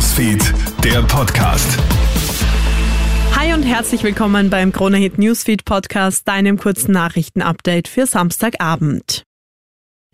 [0.00, 1.78] Newsfeed, der Podcast.
[3.36, 9.24] Hi und herzlich willkommen beim Kronehit Newsfeed Podcast, deinem kurzen Nachrichtenupdate für Samstagabend.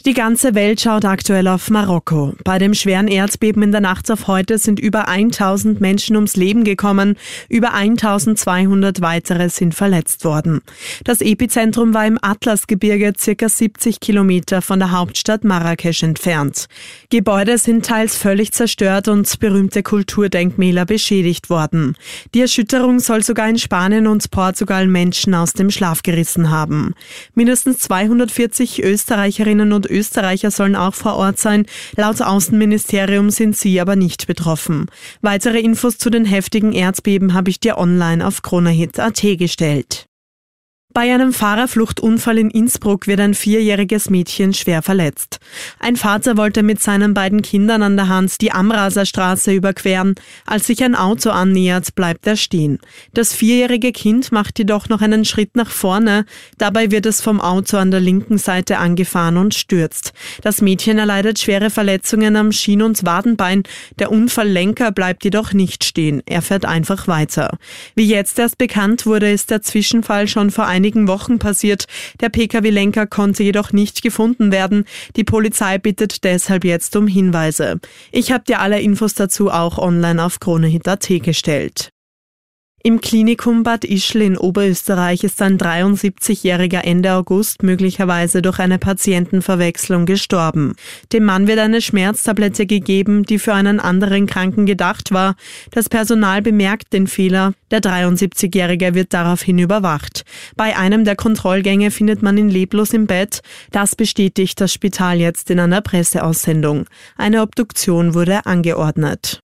[0.06, 2.34] Die ganze Welt schaut aktuell auf Marokko.
[2.44, 6.62] Bei dem schweren Erdbeben in der Nacht auf heute sind über 1000 Menschen ums Leben
[6.62, 7.16] gekommen,
[7.48, 10.60] über 1200 weitere sind verletzt worden.
[11.02, 16.66] Das Epizentrum war im Atlasgebirge circa 70 Kilometer von der Hauptstadt Marrakesch entfernt.
[17.10, 21.96] Gebäude sind teils völlig zerstört und berühmte Kulturdenkmäler beschädigt worden.
[22.32, 26.94] Die Erschütterung soll sogar in Spanien und Portugal Menschen aus dem Schlaf gerissen haben.
[27.34, 29.95] Mindestens 240 Österreicherinnen und
[30.50, 31.66] sollen auch vor Ort sein.
[31.96, 34.86] Laut Außenministerium sind sie aber nicht betroffen.
[35.20, 40.06] Weitere Infos zu den heftigen Erdbeben habe ich dir online auf kronahit.at gestellt.
[40.96, 45.40] Bei einem Fahrerfluchtunfall in Innsbruck wird ein vierjähriges Mädchen schwer verletzt.
[45.78, 50.14] Ein Vater wollte mit seinen beiden Kindern an der Hand die Amraser Straße überqueren.
[50.46, 52.78] Als sich ein Auto annähert, bleibt er stehen.
[53.12, 56.24] Das vierjährige Kind macht jedoch noch einen Schritt nach vorne.
[56.56, 60.14] Dabei wird es vom Auto an der linken Seite angefahren und stürzt.
[60.40, 63.64] Das Mädchen erleidet schwere Verletzungen am Schien- und Wadenbein.
[63.98, 66.22] Der Unfalllenker bleibt jedoch nicht stehen.
[66.24, 67.58] Er fährt einfach weiter.
[67.94, 71.86] Wie jetzt erst bekannt wurde, ist der Zwischenfall schon vor einigen einigen Wochen passiert.
[72.20, 74.84] Der Pkw-Lenker konnte jedoch nicht gefunden werden.
[75.16, 77.80] Die Polizei bittet deshalb jetzt um Hinweise.
[78.12, 81.90] Ich habe dir alle Infos dazu auch online auf kronehit.at gestellt.
[82.86, 90.06] Im Klinikum Bad Ischl in Oberösterreich ist ein 73-Jähriger Ende August möglicherweise durch eine Patientenverwechslung
[90.06, 90.76] gestorben.
[91.12, 95.34] Dem Mann wird eine Schmerztablette gegeben, die für einen anderen Kranken gedacht war.
[95.72, 97.54] Das Personal bemerkt den Fehler.
[97.72, 100.22] Der 73-Jährige wird daraufhin überwacht.
[100.54, 103.40] Bei einem der Kontrollgänge findet man ihn leblos im Bett.
[103.72, 106.86] Das bestätigt das Spital jetzt in einer Presseaussendung.
[107.16, 109.40] Eine Obduktion wurde angeordnet.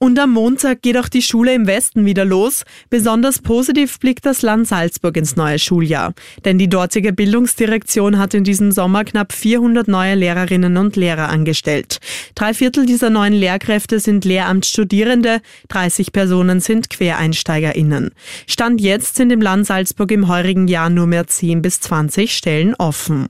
[0.00, 2.64] Und am Montag geht auch die Schule im Westen wieder los.
[2.88, 6.14] Besonders positiv blickt das Land Salzburg ins neue Schuljahr.
[6.44, 11.98] Denn die dortige Bildungsdirektion hat in diesem Sommer knapp 400 neue Lehrerinnen und Lehrer angestellt.
[12.36, 18.12] Drei Viertel dieser neuen Lehrkräfte sind Lehramtsstudierende, 30 Personen sind QuereinsteigerInnen.
[18.46, 22.76] Stand jetzt sind im Land Salzburg im heurigen Jahr nur mehr 10 bis 20 Stellen
[22.76, 23.26] offen.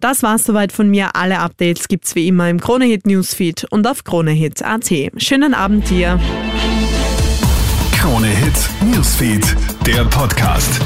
[0.00, 1.16] Das war's soweit von mir.
[1.16, 4.92] Alle Updates gibt's wie immer im Kronehit Newsfeed und auf kronehit.at.
[5.16, 6.20] Schönen Abend dir.
[7.92, 9.56] Kronehit Newsfeed,
[9.86, 10.80] der Podcast.